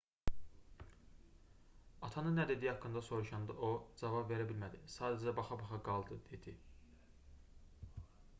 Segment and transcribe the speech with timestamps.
[2.07, 3.69] atanın nə dediyi haqqında soruşanda o
[4.01, 6.57] cavab verə bilmədi sadəcə baxa-baxa qaldı dedi